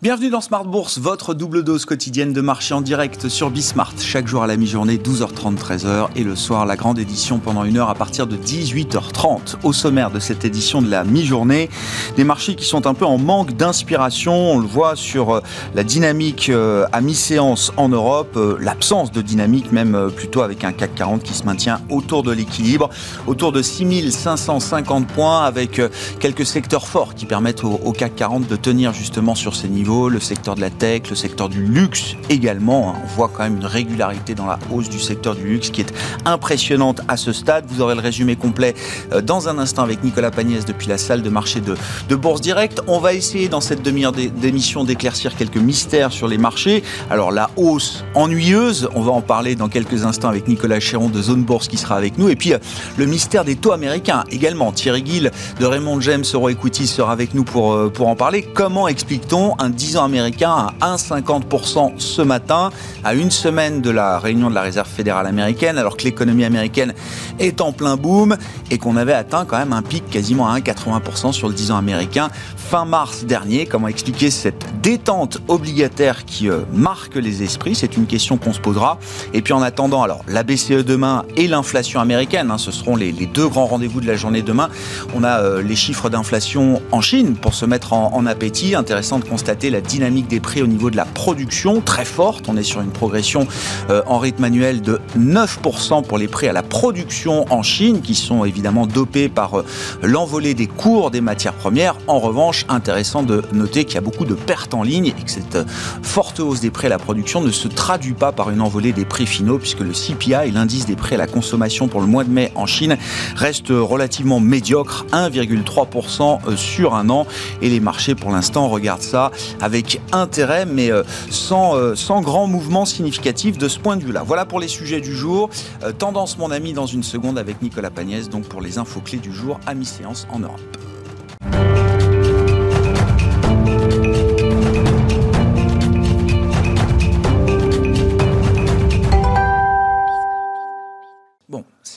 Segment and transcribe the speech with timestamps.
[0.00, 3.94] Bienvenue dans Smart Bourse, votre double dose quotidienne de marché en direct sur Bismart.
[3.98, 6.10] Chaque jour à la mi-journée, 12h30, 13h.
[6.14, 9.56] Et le soir, la grande édition pendant une heure à partir de 18h30.
[9.64, 11.68] Au sommaire de cette édition de la mi-journée,
[12.16, 14.52] des marchés qui sont un peu en manque d'inspiration.
[14.52, 15.40] On le voit sur euh,
[15.74, 20.70] la dynamique euh, à mi-séance en Europe, euh, l'absence de dynamique même plutôt avec un
[20.70, 22.88] CAC 40 qui se maintient autour de l'équilibre,
[23.26, 25.80] autour de 6550 points avec
[26.20, 30.20] quelques secteurs forts qui permettent au CAC 40 de tenir justement sur ces niveaux le
[30.20, 32.90] secteur de la tech, le secteur du luxe également.
[32.90, 33.00] Hein.
[33.02, 35.92] On voit quand même une régularité dans la hausse du secteur du luxe qui est
[36.26, 37.64] impressionnante à ce stade.
[37.68, 38.74] Vous aurez le résumé complet
[39.12, 42.82] euh, dans un instant avec Nicolas Pagnès depuis la salle de marché de, Bourse Direct.
[42.86, 46.82] On va essayer dans cette demi-heure d'émission d'éclaircir quelques mystères sur les marchés.
[47.08, 51.22] Alors la hausse ennuyeuse, on va en parler dans quelques instants avec Nicolas Chéron de
[51.22, 52.28] Zone Bourse qui sera avec nous.
[52.28, 52.58] Et puis euh,
[52.98, 54.70] le mystère des taux américains également.
[54.72, 58.42] Thierry Gill de Raymond James Euro Equity sera avec nous pour, euh, pour en parler.
[58.42, 62.70] Comment explique-t-on un 10 ans américain à 1,50% ce matin,
[63.04, 66.94] à une semaine de la réunion de la Réserve fédérale américaine, alors que l'économie américaine
[67.38, 68.36] est en plein boom
[68.72, 71.76] et qu'on avait atteint quand même un pic quasiment à 1,80% sur le 10 ans
[71.76, 73.66] américain fin mars dernier.
[73.66, 77.76] Comment expliquer cette détente obligataire qui euh, marque les esprits?
[77.76, 78.98] C'est une question qu'on se posera.
[79.32, 83.12] Et puis en attendant, alors la BCE demain et l'inflation américaine, hein, ce seront les,
[83.12, 84.70] deux grands rendez-vous de la journée demain.
[85.14, 88.74] On a euh, les chiffres d'inflation en Chine pour se mettre en, en appétit.
[88.74, 92.48] Intéressant de constater la dynamique des prix au niveau de la production très forte.
[92.48, 93.46] On est sur une progression
[93.90, 98.14] euh, en rythme annuel de 9% pour les prix à la production en Chine qui
[98.14, 99.62] sont évidemment dopés par
[100.02, 101.96] l'envolée des cours des matières premières.
[102.06, 105.30] En revanche, intéressant de noter qu'il y a beaucoup de pertes en ligne et que
[105.30, 105.58] cette
[106.02, 109.04] forte hausse des prix à la production ne se traduit pas par une envolée des
[109.04, 112.30] prix finaux puisque le CPI, l'indice des prix à la consommation pour le mois de
[112.30, 112.96] mai en Chine,
[113.36, 117.26] reste relativement médiocre, 1,3% euh, sur un an
[117.62, 119.30] et les marchés pour l'instant regardent ça
[119.60, 124.22] avec intérêt mais euh, sans, euh, sans grand mouvement significatif de ce point de vue-là.
[124.24, 125.50] Voilà pour les sujets du jour.
[125.98, 129.32] Tendance mon ami dans une seconde avec Nicolas Pagnès donc pour les infos clés du
[129.32, 130.60] jour à mi-séance en Europe.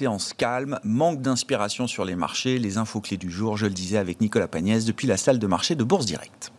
[0.02, 3.98] séance calme, manque d'inspiration sur les marchés, les infos clés du jour, je le disais
[3.98, 6.52] avec Nicolas Pagnès depuis la salle de marché de Bourse Directe.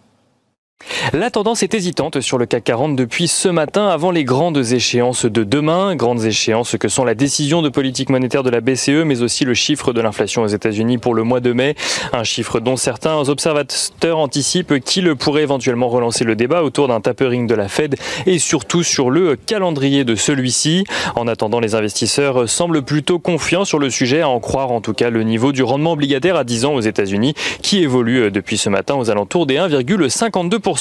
[1.13, 5.27] La tendance est hésitante sur le CAC 40 depuis ce matin avant les grandes échéances
[5.27, 5.95] de demain.
[5.95, 9.55] Grandes échéances que sont la décision de politique monétaire de la BCE, mais aussi le
[9.55, 11.75] chiffre de l'inflation aux États-Unis pour le mois de mai.
[12.13, 17.47] Un chiffre dont certains observateurs anticipent qu'il pourrait éventuellement relancer le débat autour d'un tapering
[17.47, 20.85] de la Fed et surtout sur le calendrier de celui-ci.
[21.15, 24.95] En attendant, les investisseurs semblent plutôt confiants sur le sujet, à en croire en tout
[24.95, 28.69] cas le niveau du rendement obligataire à 10 ans aux États-Unis qui évolue depuis ce
[28.69, 30.72] matin aux alentours des 1,52%.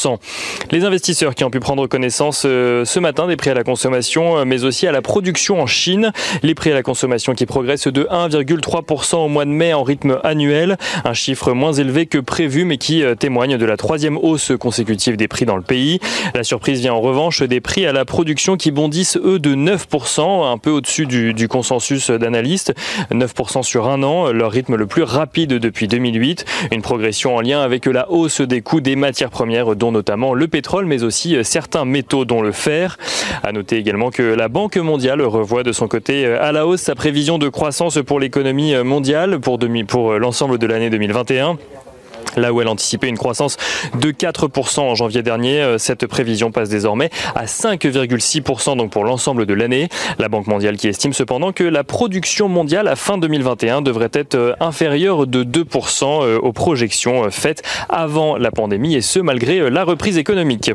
[0.72, 4.38] Les investisseurs qui ont pu prendre connaissance euh, ce matin des prix à la consommation,
[4.38, 6.12] euh, mais aussi à la production en Chine.
[6.44, 10.20] Les prix à la consommation qui progressent de 1,3% au mois de mai en rythme
[10.24, 14.52] annuel, un chiffre moins élevé que prévu, mais qui euh, témoigne de la troisième hausse
[14.60, 16.00] consécutive des prix dans le pays.
[16.36, 20.52] La surprise vient en revanche des prix à la production qui bondissent, eux, de 9%,
[20.52, 22.74] un peu au-dessus du, du consensus d'analystes.
[23.12, 26.46] 9% sur un an, leur rythme le plus rapide depuis 2008.
[26.72, 30.48] Une progression en lien avec la hausse des coûts des matières premières, dont notamment le
[30.48, 32.98] pétrole, mais aussi euh, certains métaux, dont le fer.
[33.42, 36.82] À noter également que la Banque mondiale revoit de son côté euh, à la hausse
[36.82, 41.58] sa prévision de croissance pour l'économie euh, mondiale pour, pour l'ensemble de l'année 2021.
[42.38, 43.58] Là où elle anticipait une croissance
[44.00, 49.46] de 4% en janvier dernier, euh, cette prévision passe désormais à 5,6% donc pour l'ensemble
[49.46, 49.90] de l'année.
[50.18, 54.36] La Banque mondiale qui estime cependant que la production mondiale à fin 2021 devrait être
[54.36, 59.84] euh, inférieure de 2% euh, aux projections faites avant la pandémie et ce malgré la
[59.84, 60.72] reprise économique.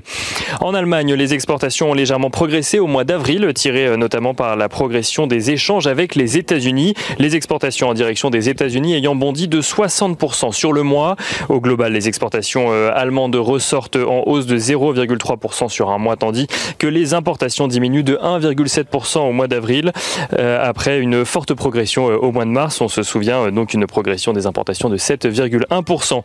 [0.61, 5.27] En Allemagne, les exportations ont légèrement progressé au mois d'avril, tirées notamment par la progression
[5.27, 6.95] des échanges avec les États-Unis.
[7.19, 11.17] Les exportations en direction des États-Unis ayant bondi de 60% sur le mois.
[11.49, 16.47] Au global, les exportations euh, allemandes ressortent en hausse de 0,3% sur un mois, tandis
[16.79, 19.93] que les importations diminuent de 1,7% au mois d'avril,
[20.39, 22.81] euh, après une forte progression euh, au mois de mars.
[22.81, 26.23] On se souvient donc une progression des importations de 7,1%.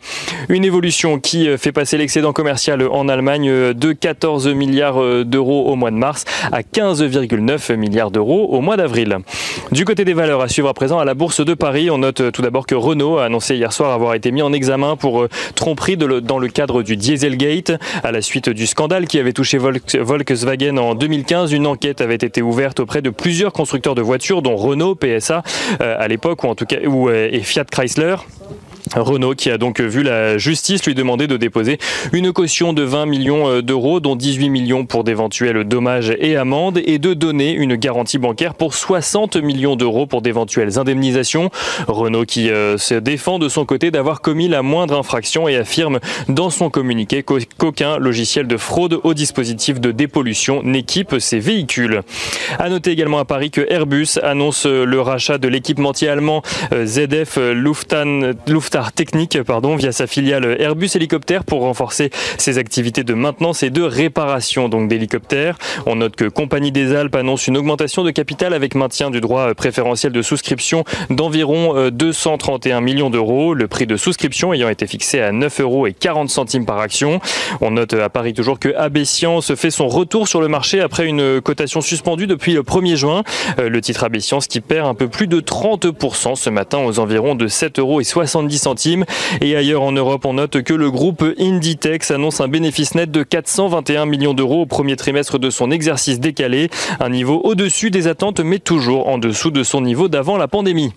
[0.48, 5.90] Une évolution qui fait passer l'excédent commercial en Allemagne de 14 milliards d'euros au mois
[5.90, 9.18] de mars à 15,9 milliards d'euros au mois d'avril.
[9.70, 12.30] Du côté des valeurs à suivre à présent à la Bourse de Paris, on note
[12.32, 15.28] tout d'abord que Renault a annoncé hier soir avoir été mis en examen pour euh,
[15.56, 17.72] tromperie dans le cadre du Dieselgate.
[18.04, 22.40] À la suite du scandale qui avait touché Volkswagen en 2015, une enquête avait été
[22.40, 25.42] ouverte auprès de plusieurs constructeurs de voitures, dont Renault, PSA
[25.80, 28.14] euh, à l'époque, ou en tout cas, ou, euh, et Fiat Chrysler.
[28.94, 31.78] Renault qui a donc vu la justice lui demander de déposer
[32.12, 36.80] une caution de 20 millions euh, d'euros, dont 18 millions pour d'éventuels dommages et amendes,
[36.84, 41.50] et de donner une garantie bancaire pour 60 millions d'euros pour d'éventuelles indemnisations.
[41.86, 46.00] Renault qui euh, se défend de son côté d'avoir commis la moindre infraction et affirme
[46.28, 52.02] dans son communiqué qu'aucun logiciel de fraude au dispositif de dépollution n'équipe ses véhicules.
[52.58, 56.42] À noter également à Paris que Airbus annonce le rachat de l'équipementier allemand
[56.72, 57.38] euh, ZF
[58.46, 62.08] Lufthansa Technique pardon, via sa filiale Airbus Hélicoptère pour renforcer
[62.38, 65.58] ses activités de maintenance et de réparation donc d'hélicoptères.
[65.84, 69.52] On note que Compagnie des Alpes annonce une augmentation de capital avec maintien du droit
[69.52, 73.52] préférentiel de souscription d'environ 231 euh, millions d'euros.
[73.52, 77.20] Le prix de souscription ayant été fixé à 9 euros et 40 centimes par action.
[77.60, 81.06] On note à Paris toujours que AB Science fait son retour sur le marché après
[81.06, 83.22] une cotation suspendue depuis le 1er juin.
[83.58, 86.98] Euh, le titre AB Science qui perd un peu plus de 30% ce matin aux
[86.98, 88.61] environs de 7 euros et 70
[89.40, 93.22] Et ailleurs en Europe, on note que le groupe Inditex annonce un bénéfice net de
[93.22, 96.70] 421 millions d'euros au premier trimestre de son exercice décalé,
[97.00, 100.92] un niveau au-dessus des attentes mais toujours en dessous de son niveau d'avant la pandémie.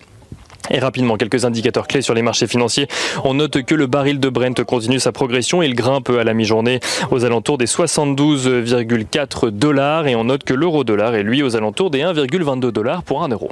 [0.72, 2.88] Et rapidement, quelques indicateurs clés sur les marchés financiers.
[3.24, 5.62] On note que le baril de Brent continue sa progression.
[5.62, 6.80] Il grimpe à la mi-journée
[7.12, 10.08] aux alentours des 72,4 dollars.
[10.08, 13.30] Et on note que l'euro dollar est lui aux alentours des 1,22 dollars pour un
[13.30, 13.52] euro.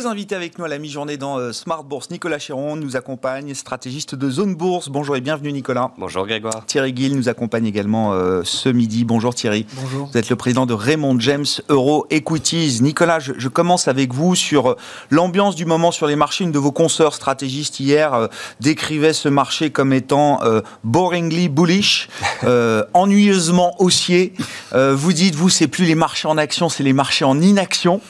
[0.11, 2.09] Invités avec nous à la mi-journée dans euh, Smart Bourse.
[2.09, 4.89] Nicolas Chéron nous accompagne, stratégiste de Zone Bourse.
[4.89, 5.93] Bonjour et bienvenue Nicolas.
[5.97, 6.65] Bonjour Grégoire.
[6.65, 9.05] Thierry Gill nous accompagne également euh, ce midi.
[9.05, 9.65] Bonjour Thierry.
[9.73, 10.09] Bonjour.
[10.11, 12.79] Vous êtes le président de Raymond James Euro Equities.
[12.81, 14.75] Nicolas, je, commence avec vous sur euh,
[15.11, 16.43] l'ambiance du moment sur les marchés.
[16.43, 18.27] Une de vos consoeurs stratégistes hier
[18.59, 20.41] décrivait ce marché comme étant
[20.83, 22.09] boringly bullish,
[22.93, 24.33] ennuyeusement haussier.
[24.73, 28.01] vous dites, vous, c'est plus les marchés en action, c'est les marchés en inaction.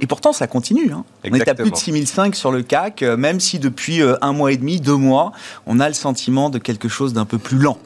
[0.00, 0.92] Et pourtant, ça continue.
[0.92, 1.04] Hein.
[1.30, 4.32] On est à plus de 6005 sur le CAC, euh, même si depuis euh, un
[4.32, 5.32] mois et demi, deux mois,
[5.66, 7.78] on a le sentiment de quelque chose d'un peu plus lent.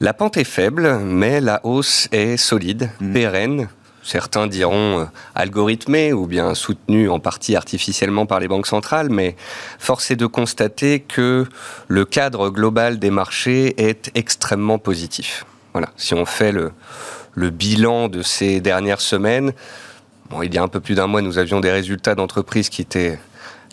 [0.00, 3.12] La pente est faible, mais la hausse est solide, mm.
[3.12, 3.68] pérenne.
[4.02, 9.36] Certains diront euh, algorithmée ou bien soutenue en partie artificiellement par les banques centrales, mais
[9.78, 11.46] force est de constater que
[11.88, 15.44] le cadre global des marchés est extrêmement positif.
[15.74, 15.90] Voilà.
[15.96, 16.72] Si on fait le,
[17.34, 19.52] le bilan de ces dernières semaines,
[20.42, 23.18] il y a un peu plus d'un mois, nous avions des résultats d'entreprise qui étaient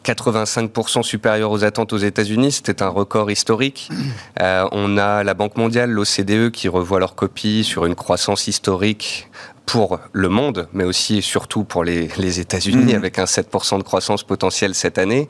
[0.06, 2.52] 85% supérieurs aux attentes aux États-Unis.
[2.52, 3.90] C'était un record historique.
[4.42, 9.30] Euh, on a la Banque mondiale, l'OCDE qui revoit leur copie sur une croissance historique
[9.66, 12.98] pour le monde, mais aussi et surtout pour les, États-Unis, mmh.
[12.98, 15.28] avec un 7% de croissance potentielle cette année.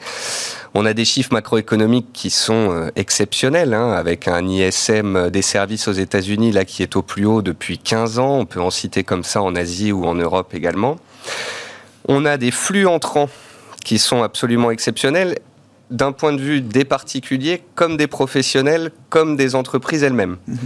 [0.73, 5.87] On a des chiffres macroéconomiques qui sont euh, exceptionnels, hein, avec un ISM des services
[5.87, 8.39] aux États-Unis là qui est au plus haut depuis 15 ans.
[8.39, 10.97] On peut en citer comme ça en Asie ou en Europe également.
[12.07, 13.29] On a des flux entrants
[13.83, 15.39] qui sont absolument exceptionnels
[15.91, 20.37] d'un point de vue des particuliers comme des professionnels, comme des entreprises elles-mêmes.
[20.47, 20.57] Mhm.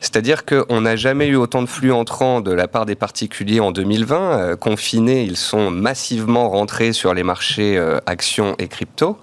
[0.00, 3.72] C'est-à-dire qu'on n'a jamais eu autant de flux entrants de la part des particuliers en
[3.72, 4.16] 2020.
[4.16, 9.18] Euh, confinés, ils sont massivement rentrés sur les marchés euh, actions et crypto.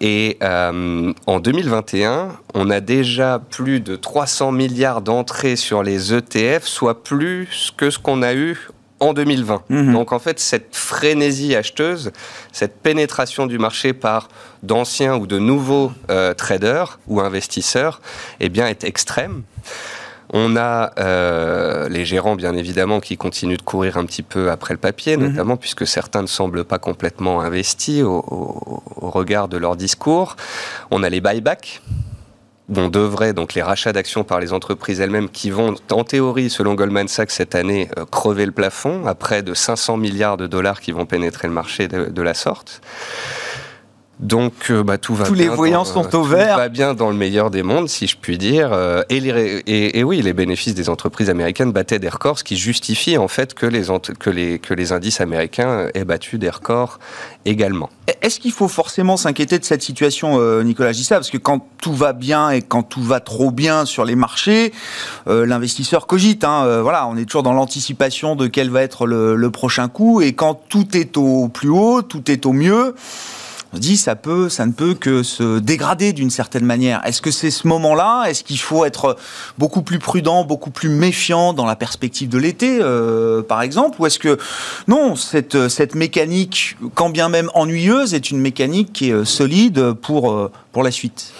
[0.00, 6.64] Et euh, en 2021, on a déjà plus de 300 milliards d'entrées sur les ETF,
[6.64, 8.68] soit plus que ce qu'on a eu
[9.00, 9.62] en 2020.
[9.68, 9.92] Mhm.
[9.92, 12.12] Donc en fait, cette frénésie acheteuse,
[12.52, 14.28] cette pénétration du marché par
[14.62, 18.00] d'anciens ou de nouveaux euh, traders ou investisseurs,
[18.40, 19.42] eh bien, est extrême.
[20.32, 24.74] On a euh, les gérants, bien évidemment, qui continuent de courir un petit peu après
[24.74, 25.28] le papier, mhm.
[25.28, 28.24] notamment puisque certains ne semblent pas complètement investis au,
[28.96, 30.36] au regard de leur discours.
[30.90, 31.82] On a les buybacks
[32.74, 36.74] on devrait, donc les rachats d'actions par les entreprises elles-mêmes, qui vont, en théorie, selon
[36.74, 40.80] Goldman Sachs cette année, euh, crever le plafond, à près de 500 milliards de dollars
[40.80, 42.80] qui vont pénétrer le marché de la sorte.
[44.20, 45.48] Donc euh, bah, tout va Tous bien.
[45.50, 46.54] les voyants sont au vert.
[46.54, 48.70] Tout va bien dans le meilleur des mondes, si je puis dire.
[48.72, 53.18] Euh, et, et, oui, les bénéfices des entreprises américaines battaient des records, ce qui justifie
[53.18, 53.86] en fait que les,
[54.18, 57.00] que les, que les indices américains aient battu des records
[57.44, 57.90] également.
[58.22, 61.94] Est-ce qu'il faut forcément s'inquiéter de cette situation, euh, Nicolas Gissa Parce que quand tout
[61.94, 64.72] va bien et quand tout va trop bien sur les marchés,
[65.26, 66.44] l'investisseur cogite.
[66.44, 70.20] Hein, voilà, on est toujours dans l'anticipation de quel va être le, le prochain coup.
[70.20, 72.94] Et quand tout est au plus haut, tout est au mieux
[73.74, 77.04] on se dit ça peut, ça ne peut que se dégrader d'une certaine manière.
[77.04, 78.26] Est-ce que c'est ce moment-là?
[78.28, 79.16] Est-ce qu'il faut être
[79.58, 84.00] beaucoup plus prudent, beaucoup plus méfiant dans la perspective de l'été, euh, par exemple?
[84.00, 84.38] Ou est-ce que
[84.86, 90.50] non, cette, cette mécanique, quand bien même ennuyeuse, est une mécanique qui est solide pour,
[90.70, 91.32] pour la suite?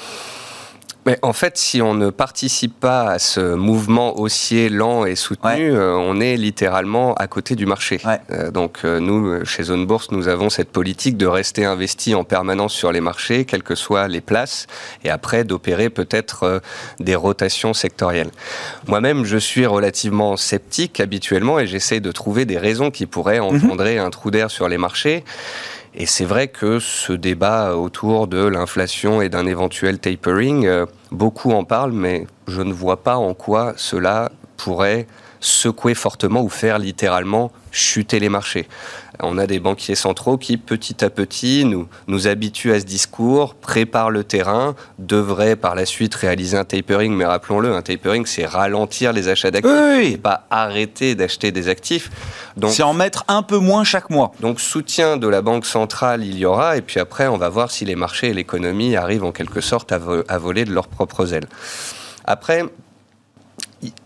[1.07, 5.73] Mais en fait, si on ne participe pas à ce mouvement haussier lent et soutenu,
[5.73, 8.01] euh, on est littéralement à côté du marché.
[8.31, 12.25] Euh, donc euh, nous, chez Zone Bourse, nous avons cette politique de rester investi en
[12.25, 14.67] permanence sur les marchés, quelles que soient les places,
[15.05, 16.63] et après d'opérer peut-être
[17.01, 18.31] des rotations sectorielles.
[18.87, 23.57] Moi-même, je suis relativement sceptique habituellement et j'essaie de trouver des raisons qui pourraient mhm.
[23.57, 25.25] engendrer un trou d'air sur les marchés.
[25.97, 31.53] Et c'est vrai que ce débat autour de l'inflation et d'un éventuel tapering, euh, beaucoup
[31.53, 35.07] en parlent, mais je ne vois pas en quoi cela pourrait
[35.45, 38.69] secouer fortement ou faire littéralement chuter les marchés.
[39.21, 43.55] On a des banquiers centraux qui, petit à petit, nous, nous habituent à ce discours,
[43.55, 47.13] préparent le terrain, devraient par la suite réaliser un tapering.
[47.15, 52.11] Mais rappelons-le, un tapering, c'est ralentir les achats d'actifs, pas arrêter d'acheter des actifs.
[52.69, 54.33] C'est en mettre un peu moins chaque mois.
[54.41, 57.71] Donc soutien de la Banque centrale, il y aura, et puis après, on va voir
[57.71, 61.35] si les marchés et l'économie arrivent en quelque sorte à, à voler de leurs propres
[61.35, 61.49] ailes.
[62.25, 62.65] Après,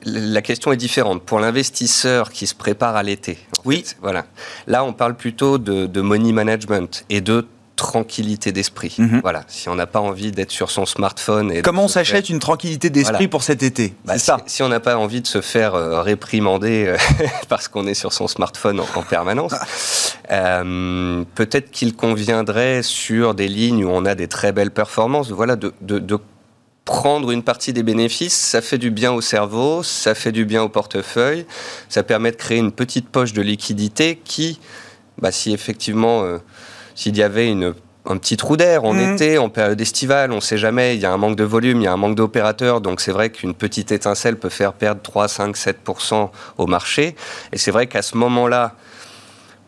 [0.04, 1.22] la question est différente.
[1.22, 4.24] Pour l'investisseur qui se prépare à l'été, oui, voilà.
[4.66, 8.96] Là, on parle plutôt de, money management et de tranquillité d'esprit.
[8.98, 9.20] Mhm.
[9.22, 11.52] Voilà, si on n'a pas envie d'être sur son smartphone.
[11.52, 13.94] Et Comment on s'achète une tranquillité d'esprit pour cet été?
[14.04, 14.38] Bah, ça.
[14.46, 16.96] Si, on n'a pas envie de se faire euh, réprimander euh,
[17.48, 19.54] parce qu'on est sur son smartphone en, permanence,
[20.32, 25.54] euh, peut-être qu'il conviendrait sur des lignes où on a des très belles performances, voilà,
[25.54, 26.18] de, de, de
[26.88, 30.62] prendre une partie des bénéfices, ça fait du bien au cerveau, ça fait du bien
[30.62, 31.44] au portefeuille,
[31.90, 34.58] ça permet de créer une petite poche de liquidité qui,
[35.20, 36.38] bah, si effectivement, euh,
[36.94, 37.74] s'il y avait une,
[38.06, 39.12] un petit trou d'air en mmh.
[39.12, 41.82] été, en période estivale, on ne sait jamais, il y a un manque de volume,
[41.82, 45.02] il y a un manque d'opérateurs, donc c'est vrai qu'une petite étincelle peut faire perdre
[45.02, 47.16] 3, 5, 7% au marché.
[47.52, 48.76] Et c'est vrai qu'à ce moment-là,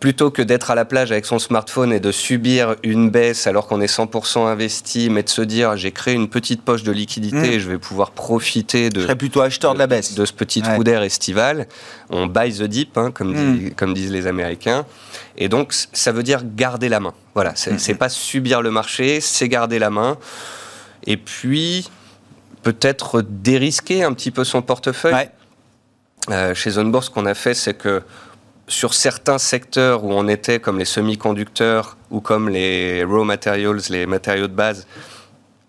[0.01, 3.67] plutôt que d'être à la plage avec son smartphone et de subir une baisse alors
[3.67, 7.37] qu'on est 100% investi, mais de se dire j'ai créé une petite poche de liquidité
[7.37, 7.45] mmh.
[7.45, 9.07] et je vais pouvoir profiter de.
[9.07, 10.15] Je plutôt acheteur de, la baisse.
[10.15, 11.69] De ce petit trou d'air estival.
[12.09, 13.71] On buy the dip, hein, comme, mmh.
[13.77, 14.87] comme, disent les Américains.
[15.37, 17.13] Et donc, ça veut dire garder la main.
[17.35, 17.97] Voilà, c'est mmh.
[17.97, 20.17] pas subir le marché, c'est garder la main.
[21.07, 21.91] Et puis,
[22.63, 25.29] peut-être dérisquer un petit peu son portefeuille.
[26.31, 28.03] Euh, chez Zonebourse, ce qu'on a fait, c'est que
[28.71, 34.07] sur certains secteurs où on était comme les semi-conducteurs ou comme les raw materials, les
[34.07, 34.87] matériaux de base,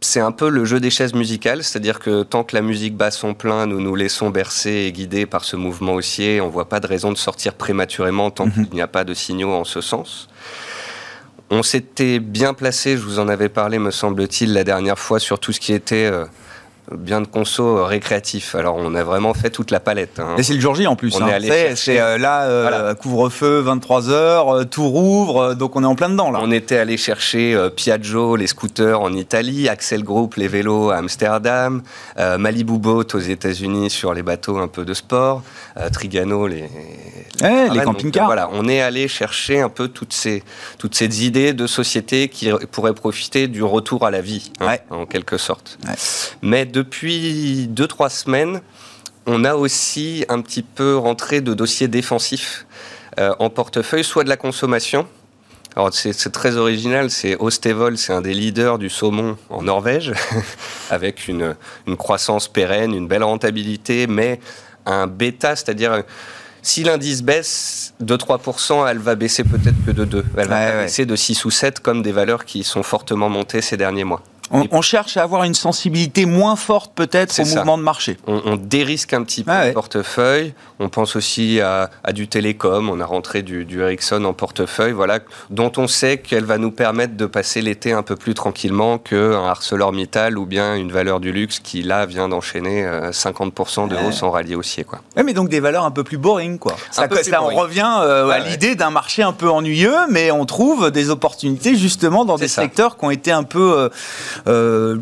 [0.02, 3.12] c'est un peu le jeu des chaises musicales, c'est-à-dire que tant que la musique bat
[3.12, 6.42] son plein, nous nous laissons bercer et guider par ce mouvement haussier.
[6.42, 8.52] On ne voit pas de raison de sortir prématurément tant mhm.
[8.52, 10.28] qu'il n'y a pas de signaux en ce sens.
[11.50, 15.40] On s'était bien placé, je vous en avais parlé, me semble-t-il, la dernière fois, sur
[15.40, 16.26] tout ce qui était euh,
[16.98, 18.56] bien de conso récréatif.
[18.56, 20.20] Alors on a vraiment fait toute la palette.
[20.20, 20.36] Hein.
[20.38, 21.16] Et c'est le jour J en plus.
[21.16, 21.28] On hein.
[21.28, 25.88] est allé C'est euh, là, euh, couvre-feu, 23 h euh, tout rouvre, donc on est
[25.88, 26.40] en plein dedans là.
[26.42, 31.82] On était allé chercher Piaggio, les scooters en Italie, Axel Group, les vélos à Amsterdam,
[32.18, 35.44] Malibu Boat aux États-Unis sur les bateaux un peu de sport,
[35.92, 36.70] Trigano les
[37.44, 38.26] eh, les camping-cars.
[38.26, 40.44] Voilà, on est allé chercher un peu toutes ces
[40.78, 45.06] toutes ces idées de société qui pourraient profiter du retour à la vie, hein, en
[45.06, 45.80] quelque sorte.
[46.42, 48.60] Mais de depuis deux, trois semaines,
[49.28, 52.66] on a aussi un petit peu rentré de dossiers défensifs
[53.20, 55.08] euh, en portefeuille, soit de la consommation.
[55.76, 60.12] Alors c'est très original, c'est Ostevol, c'est un des leaders du saumon en Norvège,
[60.90, 61.56] avec une,
[61.88, 64.42] une, croissance pérenne, une belle rentabilité, mais
[64.86, 66.04] un bêta, c'est-à-dire
[66.64, 70.26] si l'indice baisse de 3%, elle va baisser peut-être que de 2.
[70.36, 73.78] Elle va baisser de 6 ou 7 comme des valeurs qui sont fortement montées ces
[73.78, 74.24] derniers mois.
[74.52, 78.18] On, cherche à avoir une sensibilité moins forte peut-être au mouvement de marché.
[78.28, 80.54] On, dérisque un petit peu ah le portefeuille.
[80.80, 82.90] On pense aussi à, du télécom.
[82.90, 87.16] On a rentré du, Ericsson en portefeuille, voilà, dont on sait qu'elle va nous permettre
[87.16, 91.60] de passer l'été un peu plus tranquillement qu'un ArcelorMittal ou bien une valeur du luxe
[91.60, 94.84] qui là vient d'enchaîner 50% euh, de hausse en rallye haussier.
[94.84, 95.00] Quoi.
[95.24, 96.60] mais donc des valeurs un peu plus boring.
[96.60, 96.76] Quoi.
[96.92, 97.08] Ça,
[97.42, 101.76] on revient euh, à l'idée d'un marché un peu ennuyeux, mais on trouve des opportunités
[101.76, 103.78] justement dans des secteurs qui ont été un peu...
[103.78, 103.90] Euh,
[104.48, 104.98] euh,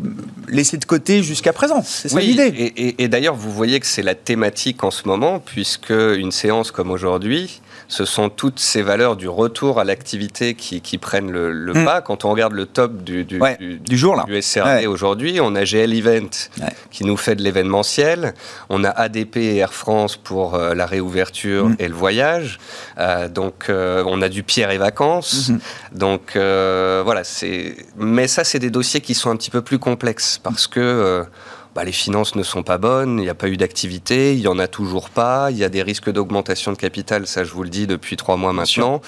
[0.48, 1.82] laissé de côté jusqu'à présent.
[1.84, 2.94] C'est ça l'idée.
[2.98, 6.90] Et, d'ailleurs, vous voyez que c'est la thématique en ce moment, puisque une séance comme
[6.90, 11.84] aujourd'hui, ce sont toutes ces valeurs du retour à l'activité qui, prennent le, hmm.
[11.84, 12.00] pas.
[12.00, 13.38] Quand on regarde le top du, du,
[13.98, 14.24] jour là.
[14.26, 16.30] du SRD aujourd'hui, on a GL Event
[16.92, 18.34] qui nous fait de l'événementiel,
[18.68, 21.76] on a ADP et Air France pour euh, la réouverture hmm.
[21.80, 22.58] et le voyage,
[22.98, 25.58] euh, donc euh, on a du Pierre et Vacances, hmm.
[25.92, 27.74] donc voilà, c'est.
[27.96, 31.24] Mais ça, c'est des dossiers qui sont un petit peu plus complexes parce que
[31.80, 34.48] bah, les finances ne sont pas bonnes, il n'y a pas eu d'activité, il n'y
[34.48, 37.62] en a toujours pas, il y a des risques d'augmentation de capital, ça je vous
[37.62, 39.00] le dis depuis trois mois maintenant.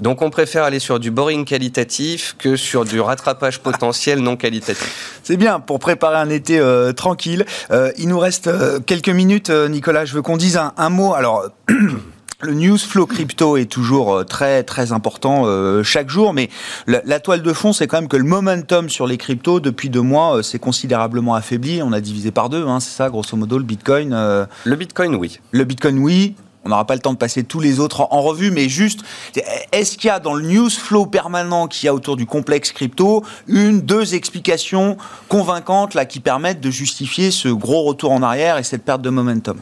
[0.00, 5.20] Donc on préfère aller sur du boring qualitatif que sur du rattrapage potentiel non qualitatif.
[5.22, 7.44] C'est bien pour préparer un été euh, tranquille.
[7.70, 10.06] Euh, il nous reste euh, quelques minutes, Nicolas.
[10.06, 11.12] Je veux qu'on dise un, un mot.
[11.12, 11.50] Alors.
[12.42, 16.48] Le news flow crypto est toujours euh, très très important euh, chaque jour, mais
[16.86, 20.00] la, toile de fond, c'est quand même que le momentum sur les cryptos depuis deux
[20.00, 21.82] mois euh, s'est considérablement affaibli.
[21.82, 24.14] On a divisé par deux, hein, c'est ça, grosso modo, le Bitcoin.
[24.64, 25.38] Le Bitcoin, oui.
[25.50, 26.34] Le Bitcoin, oui.
[26.64, 29.00] On n'aura pas le temps de passer tous les autres en, revue, mais juste,
[29.72, 32.72] est-ce qu'il y a dans le news flow permanent qu'il y a autour du complexe
[32.72, 34.96] crypto une, deux explications
[35.28, 39.10] convaincantes là qui permettent de justifier ce gros retour en arrière et cette perte de
[39.10, 39.58] momentum?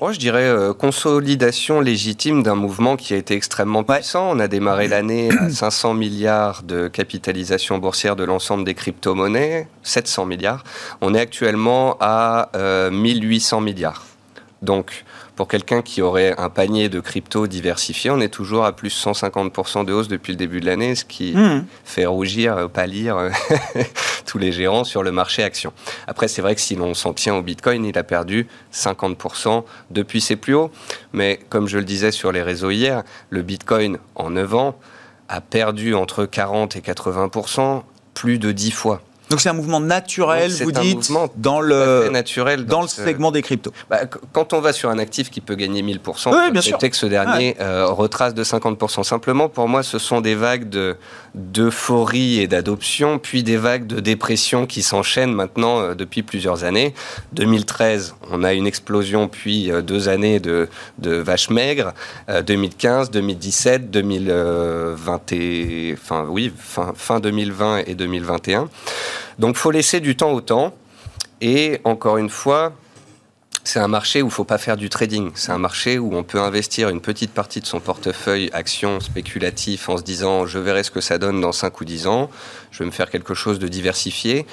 [0.00, 4.30] Moi, je dirais euh, consolidation légitime d'un mouvement qui a été extrêmement puissant.
[4.30, 10.24] On a démarré l'année à 500 milliards de capitalisation boursière de l'ensemble des crypto-monnaies, 700
[10.24, 10.64] milliards.
[11.02, 12.50] On est actuellement à
[12.90, 14.06] 1800 euh, milliards.
[14.62, 15.04] Donc,
[15.36, 19.84] pour quelqu'un qui aurait un panier de crypto diversifié, on est toujours à plus 150%
[19.84, 21.64] de hausse depuis le début de l'année, ce qui hmm.
[21.84, 23.30] fait rougir, euh, pâlir euh,
[24.26, 25.72] tous les gérants sur le marché action.
[26.06, 30.20] Après, c'est vrai que si l'on s'en tient au Bitcoin, il a perdu 50% depuis
[30.20, 30.70] ses plus hauts.
[31.12, 34.78] Mais comme je le disais sur les réseaux hier, le Bitcoin, en 9 ans,
[35.28, 39.02] a perdu entre 40 et 80%, plus de 10 fois.
[39.32, 43.72] Donc c'est un mouvement naturel, vous dites, dans le, naturel dans, le segment des cryptos.
[43.88, 44.00] Bah,
[44.32, 46.76] quand on va sur un actif qui peut gagner 1000%, oui, bien sûr.
[46.76, 49.04] que ce dernier euh, retrace de 50%.
[49.04, 50.96] Simplement, pour moi, ce sont des vagues de,
[51.34, 56.92] d'euphorie et d'adoption, puis des vagues de dépression qui s'enchaînent maintenant euh, depuis plusieurs années.
[57.32, 61.94] 2013, on a une explosion, puis euh, deux années de, de vaches maigres.
[62.28, 68.68] 2015, 2017, 2020 et, enfin, oui, fin, fin 2020 et 2021.
[69.38, 70.74] Donc, faut laisser du temps au temps.
[71.40, 72.72] Et encore une fois,
[73.64, 75.30] c'est un marché où il ne faut pas faire du trading.
[75.34, 79.88] C'est un marché où on peut investir une petite partie de son portefeuille actions spéculatif
[79.88, 82.30] en se disant je verrai ce que ça donne dans 5 ou 10 ans,
[82.70, 84.46] je vais me faire quelque chose de diversifié.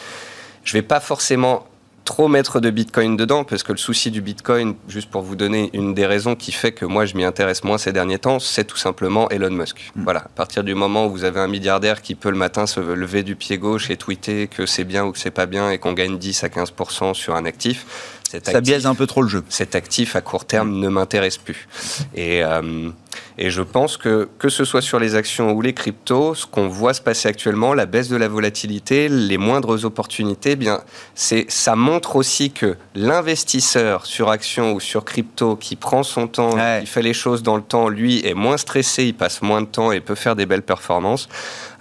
[0.64, 1.66] Je ne vais pas forcément
[2.06, 5.70] trop mettre de Bitcoin dedans, parce que le souci du Bitcoin, juste pour vous donner
[5.74, 8.66] une des raisons qui fait que moi je m'y intéresse moins ces derniers temps, c'est
[8.66, 9.92] tout simplement Elon Musk.
[9.96, 10.04] Mm.
[10.04, 12.80] Voilà, à partir du moment où vous avez un milliardaire qui peut le matin se
[12.80, 15.78] lever du pied gauche et tweeter que c'est bien ou que c'est pas bien et
[15.78, 19.44] qu'on gagne 10 à 15% sur un actif, ça biaise un peu trop le jeu.
[19.50, 21.68] Cet actif à court terme ne m'intéresse plus.
[22.14, 22.90] Et, euh,
[23.38, 26.68] et je pense que que ce soit sur les actions ou les cryptos, ce qu'on
[26.68, 30.82] voit se passer actuellement, la baisse de la volatilité, les moindres opportunités, eh bien,
[31.16, 36.56] c'est ça montre aussi que l'investisseur sur actions ou sur crypto qui prend son temps,
[36.80, 39.68] qui fait les choses dans le temps, lui est moins stressé, il passe moins de
[39.68, 41.30] temps et peut faire des belles performances,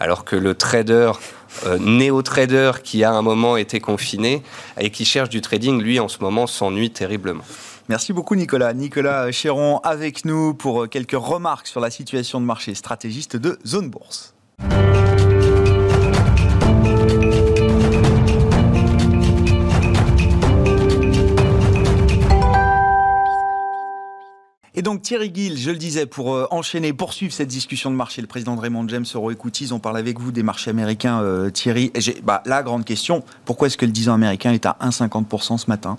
[0.00, 1.12] alors que le trader
[1.66, 4.42] euh, néo-trader qui a un moment été confiné
[4.78, 7.44] et qui cherche du trading, lui en ce moment s'ennuie terriblement.
[7.88, 8.74] Merci beaucoup Nicolas.
[8.74, 13.88] Nicolas Chéron avec nous pour quelques remarques sur la situation de marché stratégiste de Zone
[13.88, 14.34] Bourse.
[24.78, 28.20] Et donc Thierry Gill, je le disais, pour euh, enchaîner, poursuivre cette discussion de marché,
[28.22, 31.90] le président de Raymond James, Euroequities, on parle avec vous des marchés américains, euh, Thierry.
[31.96, 35.58] Et bah, la grande question, pourquoi est-ce que le 10 ans américain est à 1,50%
[35.58, 35.98] ce matin?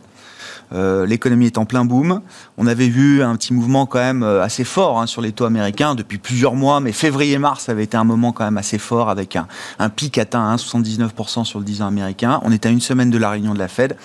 [0.73, 2.21] Euh, l'économie est en plein boom.
[2.57, 5.45] On avait vu un petit mouvement quand même euh, assez fort hein, sur les taux
[5.45, 9.35] américains depuis plusieurs mois, mais février-mars avait été un moment quand même assez fort avec
[9.35, 9.47] un,
[9.89, 12.39] pic atteint à 1,79% sur le 10 ans américain.
[12.43, 13.97] On est à une semaine de la réunion de la Fed.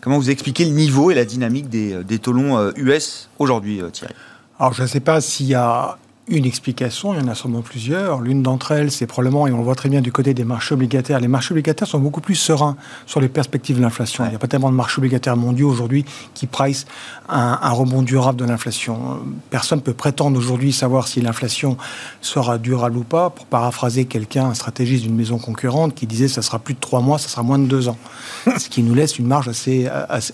[0.00, 3.80] Comment vous expliquez le niveau et la dynamique des, euh, des taux longs US aujourd'hui,
[3.92, 4.14] Thierry?
[4.58, 7.62] Alors, je ne sais pas s'il y a une explication, il y en a sûrement
[7.62, 8.20] plusieurs.
[8.20, 10.74] L'une d'entre elles, c'est probablement, et on le voit très bien du côté des marchés
[10.74, 14.24] obligataires, les marchés obligataires sont beaucoup plus sereins sur les perspectives de l'inflation.
[14.24, 16.86] Il n'y a pas tellement de marchés obligataires mondiaux aujourd'hui qui price
[17.28, 19.20] un, un, rebond durable de l'inflation.
[19.50, 21.76] Personne ne peut prétendre aujourd'hui savoir si l'inflation
[22.20, 23.30] sera durable ou pas.
[23.30, 27.00] Pour paraphraser quelqu'un, un stratégiste d'une maison concurrente, qui disait ça sera plus de trois
[27.00, 27.98] mois, ça sera moins de deux ans.
[28.58, 29.88] Ce qui nous laisse une marge assez,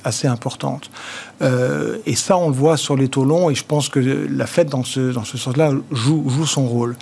[0.05, 0.91] assez, importante.
[1.43, 4.47] Euh, et ça, on le voit sur les taux longs, et je pense que la
[4.47, 6.97] Fed, dans ce, dans ce sens-là, joue, joue son rôle.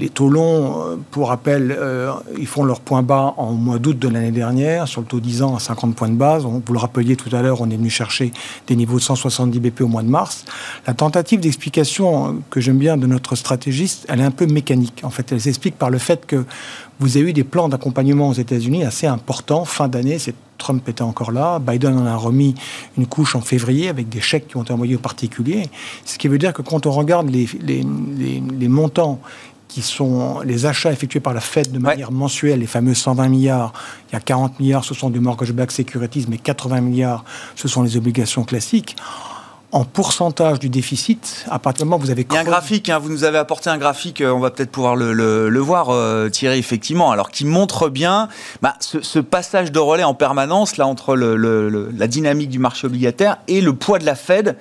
[0.00, 3.98] Les taux longs, euh, pour rappel, euh, ils font leur point bas en mois d'août
[3.98, 6.46] de l'année dernière, sur le taux 10 ans à 50 points de base.
[6.46, 8.32] On, vous le rappeliez tout à l'heure, on est venu chercher
[8.66, 10.46] des niveaux de 170 BP au mois de mars.
[10.86, 15.02] La tentative d'explication que j'aime bien de notre stratégiste, elle est un peu mécanique.
[15.02, 16.46] En fait, elle s'explique par le fait que
[16.98, 19.66] vous avez eu des plans d'accompagnement aux États-Unis assez importants.
[19.66, 21.58] Fin d'année, c'est Trump était encore là.
[21.58, 22.54] Biden en a remis
[22.96, 25.68] une couche en février avec des chèques qui ont été envoyés aux particuliers.
[26.04, 29.18] Ce qui veut dire que quand on regarde les, montants
[29.70, 33.72] qui sont les achats effectués par la Fed de manière mensuelle, les fameux 120 milliards,
[34.08, 37.84] il y a 40 milliards, ce sont du mortgage-backed securities, mais 80 milliards, ce sont
[37.84, 38.96] les obligations classiques.
[39.70, 42.26] En pourcentage du déficit, à partir du moment où vous avez...
[42.28, 44.50] Il y a un graphique, hein, vous nous avez apporté un graphique, euh, on va
[44.50, 48.28] peut-être pouvoir le, voir, euh, Thierry, effectivement, alors qui montre bien
[48.62, 53.60] bah, ce, passage de relais en permanence là entre la dynamique du marché obligataire et
[53.60, 54.56] le poids de la Fed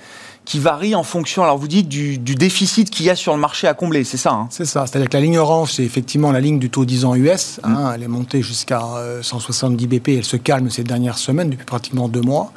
[0.50, 3.68] qui varie en fonction, alors vous dites, du, déficit qu'il y a sur le marché
[3.68, 4.48] à combler, c'est ça hein?
[4.50, 7.14] C'est ça, c'est-à-dire que la ligne orange, c'est effectivement la ligne du taux 10 ans
[7.14, 7.92] US, hein, mm.
[7.94, 8.82] elle est montée jusqu'à
[9.22, 12.52] 170 euh, BP, elle se calme ces dernières semaines, depuis pratiquement deux mois,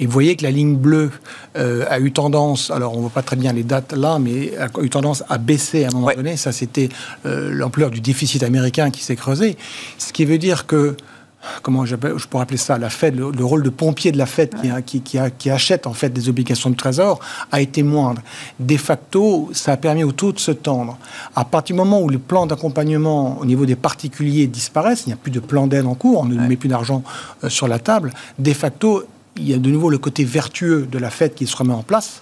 [0.00, 1.12] et vous voyez que la ligne bleue
[1.56, 4.50] euh, a eu tendance, alors on ne voit pas très bien les dates là, mais
[4.58, 6.88] a eu tendance à baisser à un moment donné, ça c'était
[7.26, 9.56] euh, l'ampleur du déficit américain qui s'est creusé,
[9.98, 10.96] ce qui veut dire que
[11.62, 14.54] comment je pourrais appeler ça, la Fed, le, rôle de pompier de la Fed
[14.84, 17.20] qui, qui, achète en fait des obligations de trésor
[17.52, 18.22] a été moindre.
[18.60, 20.98] De facto, ça a permis au taux de se tendre.
[21.34, 25.14] À partir du moment où les plans d'accompagnement au niveau des particuliers disparaissent, il n'y
[25.14, 27.02] a plus de plan d'aide en cours, on ne met plus d'argent
[27.44, 29.04] euh, sur la table, de facto,
[29.38, 31.82] il y a de nouveau le côté vertueux de la fête qui se remet en
[31.82, 32.20] place.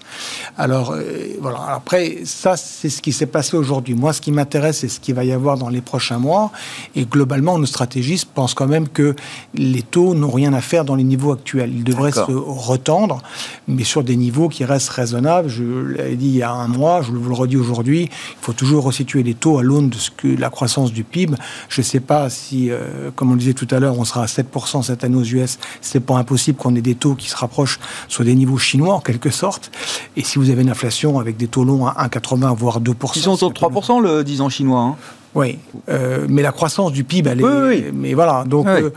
[0.57, 1.03] Alors, euh,
[1.41, 1.61] voilà.
[1.69, 3.95] Après, ça, c'est ce qui s'est passé aujourd'hui.
[3.95, 6.51] Moi, ce qui m'intéresse, c'est ce qu'il va y avoir dans les prochains mois.
[6.95, 9.15] Et globalement, nos stratégistes pensent quand même que
[9.55, 11.73] les taux n'ont rien à faire dans les niveaux actuels.
[11.75, 13.23] Ils devraient se retendre,
[13.69, 15.49] mais sur des niveaux qui restent raisonnables.
[15.49, 18.53] Je l'ai dit il y a un mois, je vous le redis aujourd'hui, il faut
[18.53, 21.37] toujours resituer les taux à l'aune de ce que la croissance du PIB.
[21.69, 24.23] Je ne sais pas si, euh, comme on le disait tout à l'heure, on sera
[24.23, 25.59] à 7% cette année aux US.
[25.81, 29.01] C'est pas impossible qu'on ait des taux qui se rapprochent sur des niveaux chinois en
[29.01, 29.71] quelque sorte.
[30.17, 33.13] Et si vous avez une inflation avec des taux longs à 1,80 voire 2%.
[33.17, 34.81] Ils sont autour de 3% le 10 ans chinois.
[34.81, 34.97] Hein.
[35.35, 37.45] Oui, euh, mais la croissance du PIB, elle est.
[37.45, 37.85] Oui, oui.
[37.93, 38.67] Mais voilà, donc.
[38.67, 38.91] Euh,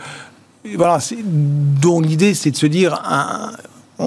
[0.75, 3.51] voilà, donc l'idée, c'est de se dire, un,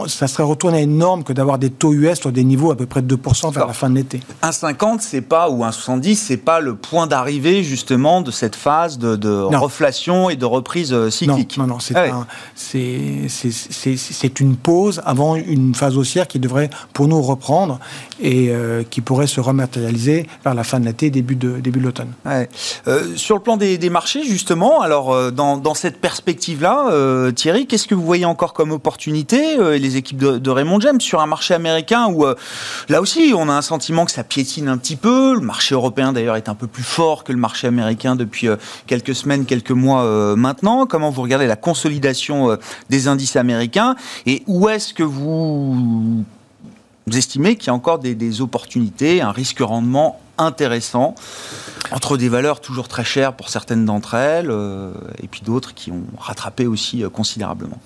[0.07, 2.77] ça serait retourné à une norme que d'avoir des taux US sur des niveaux à
[2.77, 4.21] peu près de 2% vers la fin de l'été.
[4.43, 9.17] 1,50, c'est pas, ou 1,70, c'est pas le point d'arrivée justement de cette phase de,
[9.17, 11.57] de reflation et de reprise euh, cyclique.
[11.57, 12.27] Non, non, non ah
[12.57, 17.81] c'est une pause avant une phase haussière qui devrait pour nous reprendre
[18.21, 21.85] et euh, qui pourrait se rematérialiser vers la fin de l'été, début de, début de
[21.87, 22.13] l'automne.
[22.25, 22.49] Ouais.
[22.87, 27.89] Euh, sur le plan des, des, marchés, justement, alors dans, dans cette perspective-là, Thierry, qu'est-ce
[27.89, 32.07] que vous voyez encore comme opportunité les équipes de, Raymond James sur un marché américain
[32.07, 32.35] où euh,
[32.89, 35.35] là aussi on a un sentiment que ça piétine un petit peu.
[35.35, 38.57] Le marché européen d'ailleurs est un peu plus fort que le marché américain depuis euh,
[38.87, 40.87] quelques semaines, quelques mois euh, maintenant.
[40.87, 46.25] Comment vous regardez la consolidation des indices américains et où est-ce que vous,
[47.13, 51.15] estimez qu'il y a encore des, des opportunités, un risque-rendement intéressant
[51.91, 54.53] entre des valeurs toujours très chères pour certaines d'entre elles
[55.23, 57.79] et puis d'autres qui ont rattrapé aussi considérablement?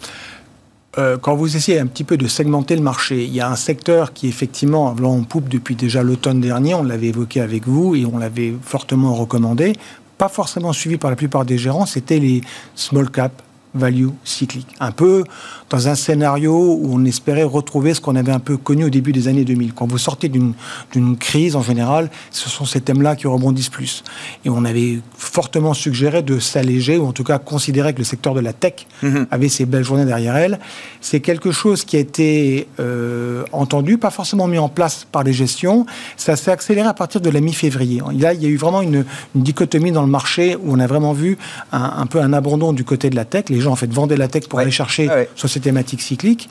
[0.98, 3.56] Euh, quand vous essayez un petit peu de segmenter le marché, il y a un
[3.56, 7.96] secteur qui effectivement a en poupe depuis déjà l'automne dernier, on l'avait évoqué avec vous
[7.96, 9.72] et on l'avait fortement recommandé,
[10.18, 12.42] pas forcément suivi par la plupart des gérants, c'était les
[12.76, 13.42] small cap
[13.74, 14.68] value cyclique.
[14.80, 15.24] Un peu
[15.70, 19.12] dans un scénario où on espérait retrouver ce qu'on avait un peu connu au début
[19.12, 19.74] des années 2000.
[19.74, 20.54] Quand vous sortez d'une
[21.18, 24.04] crise, en général, ce sont ces thèmes-là qui rebondissent plus.
[24.44, 28.34] Et on avait fortement suggéré de s'alléger, ou en tout cas considérer que le secteur
[28.34, 29.26] de la tech mhm.
[29.30, 30.58] avait ses belles journées derrière elle.
[31.00, 35.32] C'est quelque chose qui a été euh, entendu, pas forcément mis en place par les
[35.32, 35.86] gestions.
[36.16, 38.02] Ça s'est accéléré à partir de la mi-février.
[38.18, 41.12] Là, il y a eu vraiment une, dichotomie dans le marché où on a vraiment
[41.12, 41.36] vu
[41.72, 43.46] un, peu un abandon du côté de la tech.
[43.48, 46.48] Les gens, en fait, vendaient la tech pour aller chercher sur ces thématiques cycliques.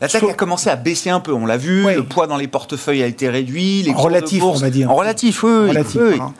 [0.00, 2.48] La tech a commencé à baisser un peu, on l'a vu, le poids dans les
[2.48, 3.82] portefeuilles a été réduit.
[3.82, 4.90] Les en relatif, on va dire.
[4.90, 5.68] En relatif, oui.
[5.68, 6.32] Relatif, hein.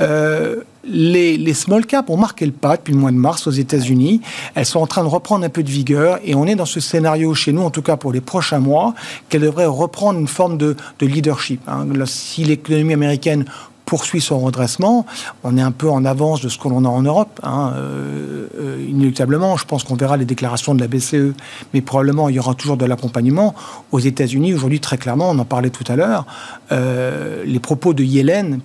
[0.00, 3.52] euh, les, les, small caps ont marqué le pas depuis le mois de mars aux
[3.52, 4.22] États-Unis.
[4.54, 6.80] Elles sont en train de reprendre un peu de vigueur et on est dans ce
[6.80, 8.94] scénario chez nous, en tout cas pour les prochains mois,
[9.28, 11.60] qu'elles devraient reprendre une forme de, de leadership.
[11.68, 11.86] Hein.
[12.06, 13.44] Si l'économie américaine
[13.84, 15.06] poursuit son redressement.
[15.44, 18.46] On est un peu en avance de ce que l'on a en Europe, hein, euh,
[18.58, 19.56] euh, inéluctablement.
[19.56, 21.34] Je pense qu'on verra les déclarations de la BCE,
[21.74, 23.54] mais probablement il y aura toujours de l'accompagnement.
[23.90, 26.26] Aux États-Unis, aujourd'hui, très clairement, on en parlait tout à l'heure,
[26.70, 28.60] euh, les propos de Yellen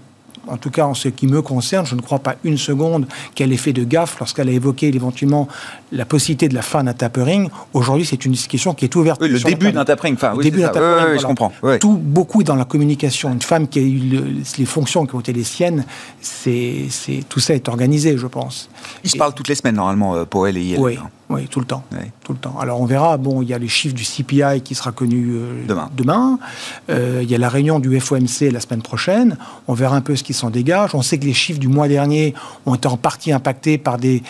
[0.47, 3.53] en tout cas en ce qui me concerne, je ne crois pas une seconde qu'elle
[3.53, 5.47] ait fait de gaffe lorsqu'elle a évoqué éventuellement
[5.91, 7.49] la possibilité de la fin d'un tapering.
[7.73, 9.21] Aujourd'hui, c'est une discussion qui est ouverte.
[9.21, 10.15] Oui, le début d'un tapering.
[10.15, 11.13] Enfin, le début d'un tapering.
[11.13, 11.51] Oui, je comprends.
[11.79, 13.31] Tout, beaucoup dans la communication.
[13.31, 15.85] Une femme qui a eu les fonctions qui ont été les siennes,
[16.21, 16.87] c'est,
[17.29, 18.69] tout ça est organisé, je pense.
[19.03, 20.83] Ils se parlent toutes les semaines, normalement, euh, Powell et Yellen.
[20.83, 20.97] Oui.
[21.01, 21.09] Hein.
[21.29, 21.83] Oui, tout le temps.
[22.23, 22.57] Tout le temps.
[22.59, 25.65] Alors on verra, bon, il y a les chiffres du CPI qui sera connu euh,
[25.67, 25.89] demain.
[25.95, 26.39] demain.
[26.89, 29.37] Euh, il y a la réunion du FOMC la semaine prochaine.
[29.67, 30.95] On verra un peu ce qui s'en dégage.
[30.95, 32.33] On sait que les chiffres du mois dernier
[32.65, 34.23] ont été en partie impactés par des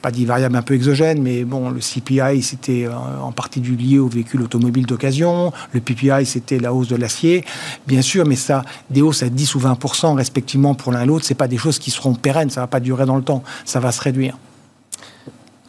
[0.00, 3.76] pas des variables un peu exogènes, mais bon, le CPI, c'était euh, en partie du
[3.76, 5.52] lié aux véhicules automobiles d'occasion.
[5.72, 7.44] Le PPI, c'était la hausse de l'acier.
[7.86, 11.26] Bien sûr, mais ça, des hausses à 10 ou 20% respectivement pour l'un et l'autre,
[11.26, 12.48] c'est pas des choses qui seront pérennes.
[12.48, 13.42] Ça va pas durer dans le temps.
[13.66, 14.38] Ça va se réduire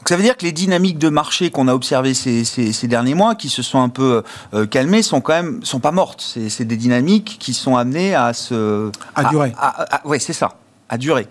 [0.06, 3.50] ça veut dire que les dynamiques de marché qu'on a observées ces, derniers mois, qui
[3.50, 6.38] se sont un peu euh, calmées, sont quand même sont pas mortes.
[6.50, 9.54] C'est des dynamiques qui sont amenées à se à, durer.
[10.06, 10.54] oui, c'est ça,
[10.90, 11.28] à durer.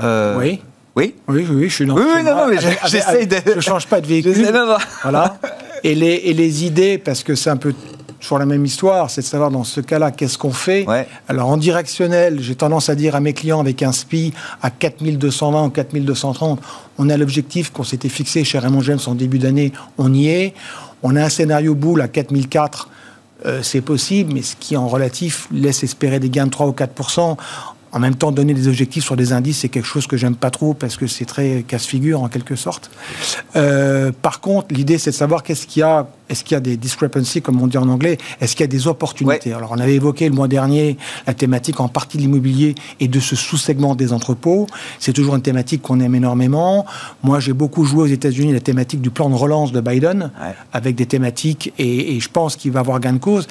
[0.00, 0.62] Euh, oui.
[0.96, 1.14] Oui.
[1.28, 1.94] Oui, oui, je suis dans.
[1.94, 3.36] Oui, oui, non, non, mais j'essaie de.
[3.54, 4.52] Je change pas de véhicule.
[5.02, 5.38] Voilà.
[5.82, 7.72] Et les, et les idées, parce que c'est un peu
[8.20, 10.86] toujours la même histoire, c'est de savoir dans ce cas-là qu'est-ce qu'on fait.
[11.28, 15.64] Alors en directionnel, j'ai tendance à dire à mes clients avec un SPI à 4220
[15.64, 16.60] ou 4230,
[16.98, 20.54] on a l'objectif qu'on s'était fixé chez Raymond James en début d'année, on y est.
[21.02, 22.88] On a un scénario boule à 4004,
[23.46, 26.72] euh, c'est possible, mais ce qui en relatif laisse espérer des gains de 3 ou
[26.72, 26.92] 4
[27.92, 30.50] en même temps, donner des objectifs sur des indices, c'est quelque chose que j'aime pas
[30.50, 32.90] trop parce que c'est très casse-figure en quelque sorte.
[33.56, 36.60] Euh, par contre, l'idée, c'est de savoir qu'est-ce qu'il y a, est-ce qu'il y a
[36.60, 39.52] des discrepancies, comme on dit en anglais, est-ce qu'il y a des opportunités?
[39.52, 43.18] Alors, on avait évoqué le mois dernier la thématique en partie de l'immobilier et de
[43.18, 44.66] ce sous-segment des entrepôts.
[44.98, 46.86] C'est toujours une thématique qu'on aime énormément.
[47.24, 50.30] Moi, j'ai beaucoup joué aux États-Unis la thématique du plan de relance de Biden,
[50.72, 53.48] avec des thématiques, et, et je pense qu'il va avoir gain de cause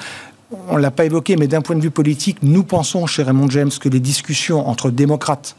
[0.68, 3.50] on ne l'a pas évoqué, mais d'un point de vue politique, nous pensons chez Raymond
[3.50, 5.56] James que les discussions entre démocrates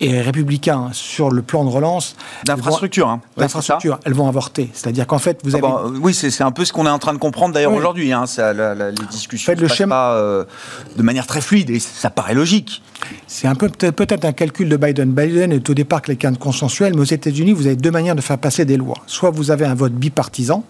[0.00, 3.20] et républicains sur le plan de relance d'infrastructure, hein.
[3.36, 4.70] d'infrastructure, elles vont avorter.
[4.72, 6.98] C'est-à-dire qu'en fait, vous ah avez bah, oui, c'est un peu ce qu'on est en
[6.98, 8.12] train de comprendre d'ailleurs aujourd'hui.
[8.12, 10.44] Hein, les discussions ne se pas euh,
[10.96, 12.82] de manière très fluide et ça paraît logique.
[13.26, 15.12] C'est un peu peut-être un calcul de Biden.
[15.12, 18.20] Biden est au départ quelqu'un de consensuel, mais aux États-Unis, vous avez deux manières de
[18.20, 18.96] faire passer des lois.
[19.06, 20.64] Soit vous avez un vote bipartisan,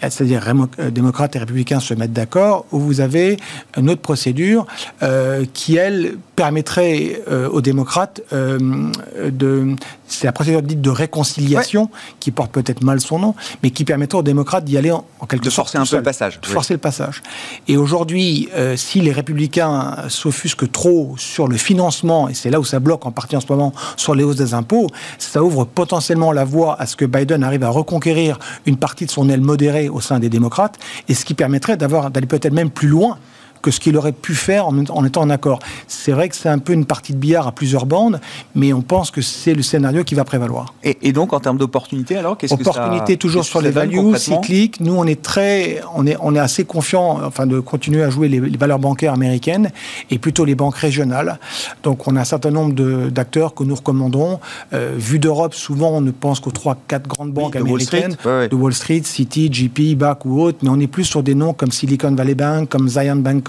[0.00, 0.42] c'est-à-dire
[0.78, 3.36] euh, démocrates et républicains se mettent d'accord, ou vous avez
[3.76, 4.66] une autre procédure
[5.02, 12.52] euh, qui, elle, permettrait aux démocrates de, c'est la procédure dite de réconciliation qui porte
[12.52, 15.68] peut-être mal son nom, mais qui permettrait aux démocrates d'y aller en, quelque de sorte.
[15.70, 16.40] forcer un peu le passage.
[16.40, 17.22] De forcer le passage.
[17.66, 22.64] Et aujourd'hui, euh, si les républicains s'offusquent trop sur le financement, et c'est là où
[22.64, 26.32] ça bloque en partie en ce moment sur les hausses des impôts, ça ouvre potentiellement
[26.32, 29.88] la voie à ce que Biden arrive à reconquérir une partie de son aile modérée
[29.88, 33.18] au sein des démocrates, et ce qui permettrait d'avoir d'aller peut-être même plus loin
[33.62, 35.58] que ce qu'il aurait pu faire en, étant en accord.
[35.86, 38.20] C'est vrai que c'est un peu une partie de billard à plusieurs bandes,
[38.54, 40.74] mais on pense que c'est le scénario qui va prévaloir.
[40.84, 42.70] Et, donc, en termes d'opportunités, alors, qu'est-ce que ça...
[42.70, 44.80] Opportunité toujours sur les values cycliques.
[44.80, 48.28] Nous, on est très, on est, on est assez confiant, enfin, de continuer à jouer
[48.28, 49.70] les, valeurs bancaires américaines
[50.10, 51.38] et plutôt les banques régionales.
[51.82, 52.74] Donc, on a un certain nombre
[53.10, 54.40] d'acteurs que nous recommandons.
[54.72, 58.72] Euh, vu d'Europe, souvent, on ne pense qu'aux trois, quatre grandes banques américaines, de Wall
[58.72, 62.14] Street, Citi, JP, BAC ou autres, mais on est plus sur des noms comme Silicon
[62.14, 63.47] Valley Bank, comme Zion Bank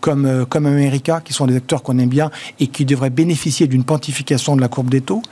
[0.00, 3.66] comme, euh, comme America, qui sont des acteurs qu'on aime bien et qui devraient bénéficier
[3.66, 5.22] d'une pontification de la courbe des taux.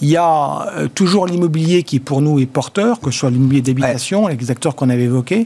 [0.00, 3.62] Il y a euh, toujours l'immobilier qui, pour nous, est porteur, que ce soit l'immobilier
[3.62, 5.44] d'habitation, les acteurs qu'on avait évoqués.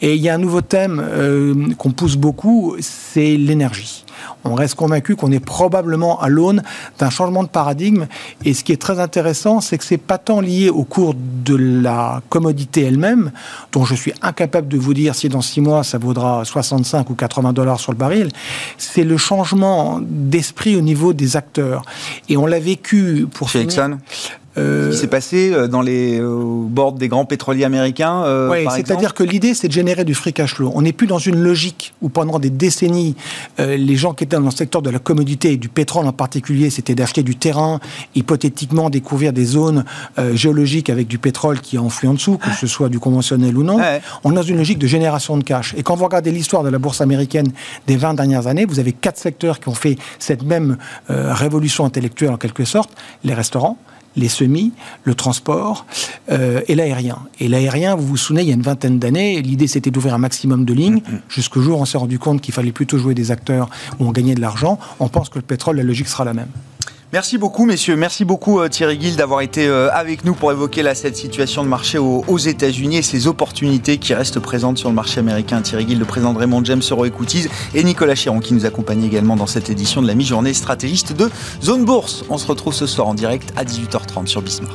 [0.00, 4.03] Et il y a un nouveau thème euh, qu'on pousse beaucoup, c'est l'énergie
[4.44, 6.62] on reste convaincu qu'on est probablement à l'aune
[6.98, 8.06] d'un changement de paradigme.
[8.44, 11.54] Et ce qui est très intéressant, c'est que c'est pas tant lié au cours de
[11.54, 13.32] la commodité elle-même,
[13.72, 17.14] dont je suis incapable de vous dire si dans six mois ça vaudra 65 ou
[17.14, 18.28] 80 dollars sur le baril.
[18.78, 21.82] C'est le changement d'esprit au niveau des acteurs.
[22.28, 23.98] Et on l'a vécu pour chez Exxon?
[24.56, 28.22] Euh, Ce qui s'est passé euh, dans les bords des grands pétroliers américains.
[28.24, 30.70] Euh, oui, c'est-à-dire que l'idée, c'est de générer du free cash flow.
[30.74, 33.16] On n'est plus dans une logique où pendant des décennies,
[33.58, 36.70] les gens qui étaient dans le secteur de la commodité et du pétrole en particulier,
[36.70, 37.80] c'était d'acheter du terrain,
[38.14, 39.84] hypothétiquement découvrir des zones
[40.34, 43.62] géologiques avec du pétrole qui est enfoui en dessous, que ce soit du conventionnel ou
[43.62, 43.78] non.
[44.24, 45.74] On est dans une logique de génération de cash.
[45.76, 47.48] Et quand vous regardez l'histoire de la bourse américaine
[47.86, 50.76] des 20 dernières années, vous avez quatre secteurs qui ont fait cette même
[51.08, 52.90] révolution intellectuelle en quelque sorte.
[53.24, 53.78] Les restaurants,
[54.16, 54.72] les semis,
[55.04, 55.86] le transport
[56.30, 57.18] euh, et l'aérien.
[57.40, 60.18] Et l'aérien, vous vous souvenez, il y a une vingtaine d'années, l'idée c'était d'ouvrir un
[60.18, 60.98] maximum de lignes.
[60.98, 61.20] Mm-hmm.
[61.28, 64.34] Jusqu'au jour, on s'est rendu compte qu'il fallait plutôt jouer des acteurs où on gagnait
[64.34, 64.78] de l'argent.
[65.00, 66.48] On pense que le pétrole, la logique sera la même.
[67.14, 67.94] Merci beaucoup, messieurs.
[67.94, 71.68] Merci beaucoup, euh, Thierry Gill, d'avoir été euh, avec nous pour évoquer cette situation de
[71.68, 75.62] marché aux, États-Unis et ces opportunités qui restent présentes sur le marché américain.
[75.62, 79.36] Thierry Gill, le président de Raymond James Equities, et Nicolas Chiron, qui nous accompagne également
[79.36, 81.30] dans cette édition de la mi-journée stratégiste de
[81.62, 82.24] Zone Bourse.
[82.30, 84.74] On se retrouve ce soir en direct à 18h30 sur Bismart.